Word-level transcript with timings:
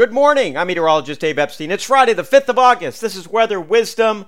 Good 0.00 0.14
morning. 0.14 0.56
I'm 0.56 0.68
meteorologist 0.68 1.20
Dave 1.20 1.38
Epstein. 1.38 1.70
It's 1.70 1.84
Friday, 1.84 2.14
the 2.14 2.22
5th 2.22 2.48
of 2.48 2.58
August. 2.58 3.02
This 3.02 3.14
is 3.14 3.28
Weather 3.28 3.60
Wisdom. 3.60 4.24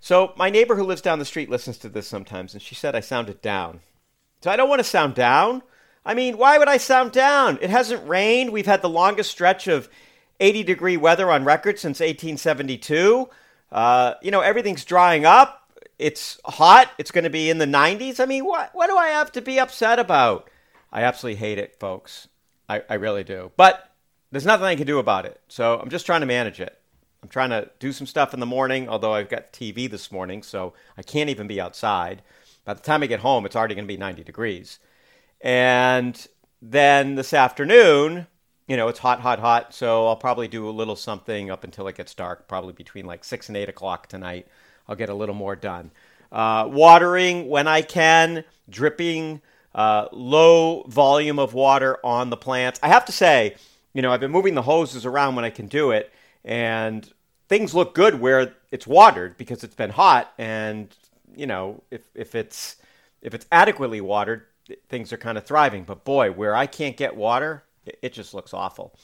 So, 0.00 0.34
my 0.36 0.50
neighbor 0.50 0.76
who 0.76 0.84
lives 0.84 1.00
down 1.00 1.18
the 1.18 1.24
street 1.24 1.48
listens 1.48 1.78
to 1.78 1.88
this 1.88 2.06
sometimes, 2.06 2.52
and 2.52 2.60
she 2.60 2.74
said 2.74 2.94
I 2.94 3.00
sounded 3.00 3.40
down. 3.40 3.80
So, 4.42 4.50
I 4.50 4.56
don't 4.56 4.68
want 4.68 4.80
to 4.80 4.84
sound 4.84 5.14
down. 5.14 5.62
I 6.04 6.12
mean, 6.12 6.36
why 6.36 6.58
would 6.58 6.68
I 6.68 6.76
sound 6.76 7.12
down? 7.12 7.58
It 7.62 7.70
hasn't 7.70 8.06
rained. 8.06 8.52
We've 8.52 8.66
had 8.66 8.82
the 8.82 8.90
longest 8.90 9.30
stretch 9.30 9.66
of 9.66 9.88
80 10.40 10.62
degree 10.62 10.98
weather 10.98 11.30
on 11.30 11.46
record 11.46 11.78
since 11.78 12.00
1872. 12.00 13.30
Uh, 13.70 14.12
you 14.20 14.30
know, 14.30 14.42
everything's 14.42 14.84
drying 14.84 15.24
up. 15.24 15.72
It's 15.98 16.38
hot. 16.44 16.90
It's 16.98 17.12
going 17.12 17.24
to 17.24 17.30
be 17.30 17.48
in 17.48 17.56
the 17.56 17.64
90s. 17.64 18.20
I 18.20 18.26
mean, 18.26 18.44
what, 18.44 18.68
what 18.74 18.88
do 18.88 18.96
I 18.98 19.08
have 19.08 19.32
to 19.32 19.40
be 19.40 19.58
upset 19.58 19.98
about? 19.98 20.50
I 20.92 21.04
absolutely 21.04 21.40
hate 21.40 21.56
it, 21.56 21.76
folks. 21.80 22.28
I, 22.68 22.82
I 22.90 22.94
really 22.96 23.24
do. 23.24 23.52
But 23.56 23.88
there's 24.32 24.46
nothing 24.46 24.66
I 24.66 24.74
can 24.74 24.86
do 24.86 24.98
about 24.98 25.26
it. 25.26 25.40
So 25.46 25.78
I'm 25.78 25.90
just 25.90 26.06
trying 26.06 26.22
to 26.22 26.26
manage 26.26 26.58
it. 26.58 26.76
I'm 27.22 27.28
trying 27.28 27.50
to 27.50 27.70
do 27.78 27.92
some 27.92 28.06
stuff 28.06 28.34
in 28.34 28.40
the 28.40 28.46
morning, 28.46 28.88
although 28.88 29.12
I've 29.12 29.28
got 29.28 29.52
TV 29.52 29.88
this 29.88 30.10
morning, 30.10 30.42
so 30.42 30.72
I 30.96 31.02
can't 31.02 31.30
even 31.30 31.46
be 31.46 31.60
outside. 31.60 32.22
By 32.64 32.74
the 32.74 32.80
time 32.80 33.02
I 33.02 33.06
get 33.06 33.20
home, 33.20 33.46
it's 33.46 33.54
already 33.54 33.76
going 33.76 33.84
to 33.84 33.92
be 33.92 33.96
90 33.96 34.24
degrees. 34.24 34.80
And 35.40 36.26
then 36.60 37.14
this 37.14 37.32
afternoon, 37.32 38.26
you 38.66 38.76
know, 38.76 38.88
it's 38.88 38.98
hot, 38.98 39.20
hot, 39.20 39.38
hot. 39.38 39.74
So 39.74 40.08
I'll 40.08 40.16
probably 40.16 40.48
do 40.48 40.68
a 40.68 40.70
little 40.70 40.96
something 40.96 41.50
up 41.50 41.62
until 41.62 41.86
it 41.86 41.96
gets 41.96 42.14
dark, 42.14 42.48
probably 42.48 42.72
between 42.72 43.04
like 43.04 43.22
6 43.22 43.48
and 43.48 43.56
8 43.56 43.68
o'clock 43.68 44.08
tonight. 44.08 44.48
I'll 44.88 44.96
get 44.96 45.08
a 45.08 45.14
little 45.14 45.34
more 45.34 45.54
done. 45.54 45.92
Uh, 46.32 46.66
watering 46.68 47.48
when 47.48 47.68
I 47.68 47.82
can, 47.82 48.44
dripping, 48.68 49.42
uh, 49.74 50.08
low 50.10 50.84
volume 50.84 51.38
of 51.38 51.54
water 51.54 51.98
on 52.04 52.30
the 52.30 52.36
plants. 52.36 52.80
I 52.82 52.88
have 52.88 53.04
to 53.04 53.12
say, 53.12 53.56
you 53.94 54.02
know, 54.02 54.12
I've 54.12 54.20
been 54.20 54.30
moving 54.30 54.54
the 54.54 54.62
hoses 54.62 55.04
around 55.06 55.36
when 55.36 55.44
I 55.44 55.50
can 55.50 55.66
do 55.66 55.90
it, 55.90 56.12
and 56.44 57.10
things 57.48 57.74
look 57.74 57.94
good 57.94 58.20
where 58.20 58.54
it's 58.70 58.86
watered 58.86 59.36
because 59.36 59.62
it's 59.64 59.74
been 59.74 59.90
hot. 59.90 60.32
And 60.38 60.94
you 61.36 61.46
know, 61.46 61.82
if 61.90 62.02
if 62.14 62.34
it's 62.34 62.76
if 63.20 63.34
it's 63.34 63.46
adequately 63.52 64.00
watered, 64.00 64.46
things 64.88 65.12
are 65.12 65.18
kind 65.18 65.38
of 65.38 65.44
thriving. 65.44 65.84
But 65.84 66.04
boy, 66.04 66.32
where 66.32 66.54
I 66.54 66.66
can't 66.66 66.96
get 66.96 67.16
water, 67.16 67.64
it, 67.84 67.98
it 68.02 68.12
just 68.12 68.34
looks 68.34 68.54
awful. 68.54 68.94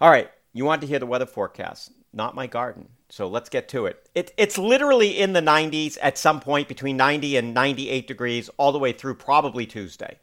All 0.00 0.10
right, 0.10 0.30
you 0.52 0.64
want 0.64 0.80
to 0.82 0.86
hear 0.86 0.98
the 0.98 1.06
weather 1.06 1.26
forecast, 1.26 1.92
not 2.12 2.34
my 2.34 2.46
garden. 2.46 2.88
So 3.10 3.26
let's 3.26 3.48
get 3.48 3.68
to 3.70 3.86
it. 3.86 4.06
it. 4.14 4.32
It's 4.36 4.58
literally 4.58 5.18
in 5.18 5.32
the 5.32 5.40
90s 5.40 5.96
at 6.02 6.18
some 6.18 6.40
point 6.40 6.68
between 6.68 6.96
90 6.98 7.36
and 7.38 7.54
98 7.54 8.06
degrees 8.06 8.50
all 8.58 8.70
the 8.70 8.78
way 8.78 8.92
through 8.92 9.14
probably 9.14 9.64
Tuesday. 9.64 10.18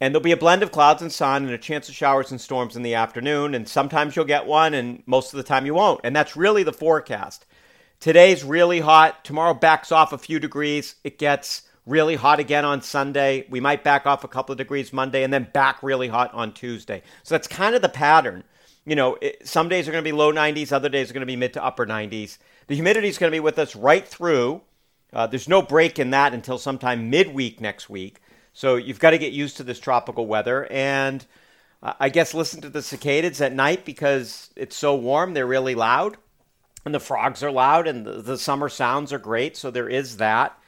And 0.00 0.14
there'll 0.14 0.22
be 0.22 0.32
a 0.32 0.36
blend 0.36 0.62
of 0.62 0.72
clouds 0.72 1.00
and 1.00 1.10
sun 1.10 1.44
and 1.44 1.52
a 1.52 1.58
chance 1.58 1.88
of 1.88 1.94
showers 1.94 2.30
and 2.30 2.40
storms 2.40 2.76
in 2.76 2.82
the 2.82 2.94
afternoon. 2.94 3.54
And 3.54 3.68
sometimes 3.68 4.14
you'll 4.14 4.26
get 4.26 4.46
one, 4.46 4.74
and 4.74 5.02
most 5.06 5.32
of 5.32 5.38
the 5.38 5.42
time 5.42 5.64
you 5.64 5.74
won't. 5.74 6.00
And 6.04 6.14
that's 6.14 6.36
really 6.36 6.62
the 6.62 6.72
forecast. 6.72 7.46
Today's 7.98 8.44
really 8.44 8.80
hot. 8.80 9.24
Tomorrow 9.24 9.54
backs 9.54 9.90
off 9.90 10.12
a 10.12 10.18
few 10.18 10.38
degrees. 10.38 10.96
It 11.02 11.18
gets 11.18 11.62
really 11.86 12.16
hot 12.16 12.40
again 12.40 12.64
on 12.64 12.82
Sunday. 12.82 13.46
We 13.48 13.60
might 13.60 13.84
back 13.84 14.06
off 14.06 14.24
a 14.24 14.28
couple 14.28 14.52
of 14.52 14.58
degrees 14.58 14.92
Monday 14.92 15.22
and 15.22 15.32
then 15.32 15.48
back 15.52 15.82
really 15.82 16.08
hot 16.08 16.34
on 16.34 16.52
Tuesday. 16.52 17.02
So 17.22 17.34
that's 17.34 17.48
kind 17.48 17.74
of 17.74 17.82
the 17.82 17.88
pattern. 17.88 18.44
You 18.84 18.96
know, 18.96 19.16
it, 19.20 19.46
some 19.46 19.68
days 19.68 19.88
are 19.88 19.92
going 19.92 20.04
to 20.04 20.08
be 20.08 20.16
low 20.16 20.32
90s, 20.32 20.72
other 20.72 20.88
days 20.88 21.10
are 21.10 21.14
going 21.14 21.22
to 21.22 21.26
be 21.26 21.36
mid 21.36 21.54
to 21.54 21.64
upper 21.64 21.86
90s. 21.86 22.38
The 22.66 22.74
humidity 22.74 23.08
is 23.08 23.18
going 23.18 23.30
to 23.30 23.34
be 23.34 23.40
with 23.40 23.58
us 23.58 23.74
right 23.74 24.06
through. 24.06 24.60
Uh, 25.12 25.26
there's 25.26 25.48
no 25.48 25.62
break 25.62 25.98
in 25.98 26.10
that 26.10 26.34
until 26.34 26.58
sometime 26.58 27.08
midweek 27.08 27.60
next 27.60 27.88
week. 27.88 28.20
So 28.56 28.76
you've 28.76 28.98
got 28.98 29.10
to 29.10 29.18
get 29.18 29.34
used 29.34 29.58
to 29.58 29.64
this 29.64 29.78
tropical 29.78 30.26
weather. 30.26 30.66
And 30.70 31.22
uh, 31.82 31.92
I 32.00 32.08
guess 32.08 32.32
listen 32.32 32.62
to 32.62 32.70
the 32.70 32.80
cicadas 32.80 33.42
at 33.42 33.52
night 33.52 33.84
because 33.84 34.48
it's 34.56 34.74
so 34.74 34.94
warm. 34.94 35.34
They're 35.34 35.46
really 35.46 35.74
loud. 35.74 36.16
And 36.86 36.94
the 36.94 36.98
frogs 36.98 37.42
are 37.42 37.50
loud. 37.50 37.86
And 37.86 38.06
the, 38.06 38.22
the 38.22 38.38
summer 38.38 38.70
sounds 38.70 39.12
are 39.12 39.18
great. 39.18 39.58
So 39.58 39.70
there 39.70 39.90
is 39.90 40.16
that. 40.16 40.58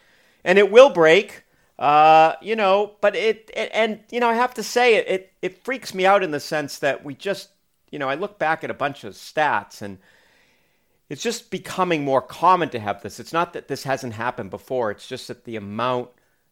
And 0.45 0.59
it 0.59 0.71
will 0.71 0.91
break. 0.91 1.45
Uh, 1.79 2.35
you 2.43 2.57
know, 2.57 2.95
but 3.01 3.17
it, 3.17 3.51
it, 3.55 3.71
and 3.73 4.01
you 4.11 4.21
know, 4.21 4.29
I 4.29 4.35
have 4.35 4.53
to 4.55 4.63
say 4.63 4.97
it, 4.97 5.09
it 5.09 5.33
it 5.41 5.65
freaks 5.65 5.95
me 5.95 6.05
out 6.05 6.23
in 6.23 6.31
the 6.31 6.41
sense 6.41 6.81
that 6.81 7.07
we 7.07 7.15
just, 7.15 7.49
you 7.91 7.99
know, 7.99 8.09
I 8.09 8.17
look 8.17 8.39
back 8.39 8.65
at 8.65 8.71
a 8.71 8.75
bunch 8.75 9.03
of 9.05 9.15
stats 9.15 9.81
and 9.81 9.97
it's 11.09 11.23
just 11.23 11.51
becoming 11.51 12.05
more 12.05 12.21
common 12.21 12.69
to 12.71 12.81
have 12.81 13.01
this. 13.01 13.19
It's 13.19 13.33
not 13.33 13.55
that 13.55 13.69
this 13.69 13.85
hasn't 13.85 14.13
happened 14.13 14.51
before. 14.51 14.91
It's 14.91 15.09
just 15.09 15.29
that 15.29 15.45
the 15.45 15.57
amount 15.57 16.11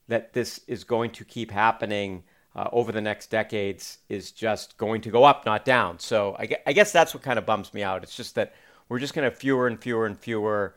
that 0.09 0.33
this 0.33 0.61
is 0.67 0.85
going 0.85 1.11
to 1.13 1.25
keep 1.25 1.51
happening 1.51 2.25
uh, 2.55 2.69
over 2.73 2.91
the 2.91 3.01
next 3.01 3.31
decades 3.31 3.99
is 4.09 4.31
just 4.31 4.79
going 4.79 5.03
to 5.03 5.11
go 5.11 5.25
up, 5.25 5.45
not 5.45 5.65
down. 5.65 5.99
So 5.99 6.35
I, 6.39 6.49
I 6.67 6.73
guess 6.73 6.91
that's 6.91 7.13
what 7.13 7.23
kind 7.23 7.39
of 7.39 7.45
bums 7.45 7.75
me 7.75 7.83
out. 7.83 8.03
It's 8.03 8.17
just 8.17 8.35
that 8.37 8.55
we're 8.89 8.99
just 8.99 9.15
going 9.15 9.25
to 9.25 9.31
have 9.31 9.39
fewer 9.39 9.67
and 9.67 9.81
fewer 9.81 10.07
and 10.07 10.19
fewer 10.19 10.75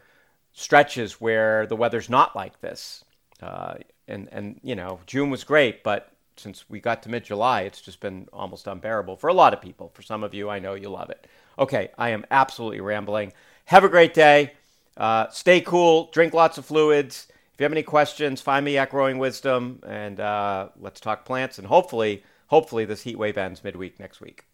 stretches 0.53 1.21
where 1.21 1.65
the 1.67 1.75
weather's 1.75 2.09
not 2.09 2.35
like 2.35 2.59
this. 2.59 3.05
Uh, 3.41 3.75
and 4.07 4.27
and 4.31 4.59
you 4.63 4.75
know 4.75 4.99
June 5.05 5.29
was 5.29 5.43
great, 5.43 5.83
but 5.83 6.11
since 6.35 6.65
we 6.69 6.79
got 6.79 7.03
to 7.03 7.09
mid 7.09 7.23
July, 7.23 7.61
it's 7.61 7.81
just 7.81 7.99
been 7.99 8.27
almost 8.33 8.67
unbearable 8.67 9.15
for 9.15 9.29
a 9.29 9.33
lot 9.33 9.53
of 9.53 9.61
people. 9.61 9.91
For 9.93 10.01
some 10.01 10.23
of 10.23 10.33
you, 10.33 10.49
I 10.49 10.59
know 10.59 10.73
you 10.73 10.89
love 10.89 11.09
it. 11.09 11.27
Okay, 11.57 11.91
I 11.97 12.09
am 12.09 12.25
absolutely 12.31 12.81
rambling. 12.81 13.33
Have 13.65 13.83
a 13.83 13.89
great 13.89 14.13
day. 14.13 14.53
Uh, 14.97 15.29
stay 15.29 15.61
cool. 15.61 16.09
Drink 16.11 16.33
lots 16.33 16.57
of 16.57 16.65
fluids. 16.65 17.27
If 17.59 17.61
you 17.61 17.65
have 17.65 17.73
any 17.73 17.83
questions, 17.83 18.39
find 18.39 18.63
me 18.63 18.77
at 18.77 18.89
Growing 18.89 19.17
Wisdom, 19.17 19.83
and 19.85 20.17
uh, 20.17 20.69
let's 20.79 21.01
talk 21.01 21.25
plants. 21.25 21.57
And 21.57 21.67
hopefully, 21.67 22.23
hopefully, 22.47 22.85
this 22.85 23.01
heat 23.01 23.17
wave 23.17 23.37
ends 23.37 23.65
midweek 23.65 23.99
next 23.99 24.21
week. 24.21 24.45